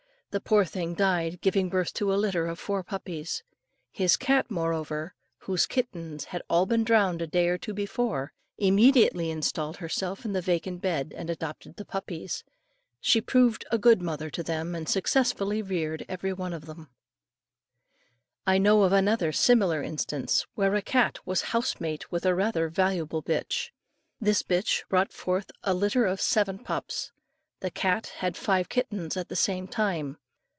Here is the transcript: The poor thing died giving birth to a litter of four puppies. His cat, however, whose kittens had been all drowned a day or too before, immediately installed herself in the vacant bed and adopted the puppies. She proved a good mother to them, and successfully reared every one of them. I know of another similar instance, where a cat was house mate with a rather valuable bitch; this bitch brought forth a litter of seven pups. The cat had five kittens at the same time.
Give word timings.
The 0.31 0.39
poor 0.39 0.63
thing 0.63 0.93
died 0.95 1.41
giving 1.41 1.67
birth 1.67 1.93
to 1.95 2.13
a 2.13 2.15
litter 2.15 2.47
of 2.47 2.57
four 2.57 2.83
puppies. 2.83 3.43
His 3.91 4.15
cat, 4.15 4.45
however, 4.49 5.13
whose 5.39 5.65
kittens 5.65 6.23
had 6.23 6.41
been 6.47 6.47
all 6.55 6.65
drowned 6.65 7.21
a 7.21 7.27
day 7.27 7.49
or 7.49 7.57
too 7.57 7.73
before, 7.73 8.31
immediately 8.57 9.29
installed 9.29 9.75
herself 9.75 10.23
in 10.23 10.31
the 10.31 10.39
vacant 10.39 10.79
bed 10.81 11.13
and 11.17 11.29
adopted 11.29 11.75
the 11.75 11.83
puppies. 11.83 12.45
She 13.01 13.19
proved 13.19 13.65
a 13.73 13.77
good 13.77 14.01
mother 14.01 14.29
to 14.29 14.41
them, 14.41 14.73
and 14.73 14.87
successfully 14.87 15.61
reared 15.61 16.05
every 16.07 16.31
one 16.31 16.53
of 16.53 16.65
them. 16.65 16.89
I 18.47 18.57
know 18.57 18.83
of 18.83 18.93
another 18.93 19.33
similar 19.33 19.83
instance, 19.83 20.47
where 20.55 20.75
a 20.75 20.81
cat 20.81 21.19
was 21.27 21.41
house 21.51 21.81
mate 21.81 22.09
with 22.09 22.25
a 22.25 22.33
rather 22.33 22.69
valuable 22.69 23.21
bitch; 23.21 23.71
this 24.21 24.43
bitch 24.43 24.87
brought 24.87 25.11
forth 25.11 25.51
a 25.63 25.73
litter 25.73 26.05
of 26.05 26.21
seven 26.21 26.57
pups. 26.59 27.11
The 27.59 27.69
cat 27.69 28.07
had 28.17 28.37
five 28.37 28.69
kittens 28.69 29.15
at 29.17 29.27
the 29.27 29.35
same 29.35 29.67
time. 29.67 30.17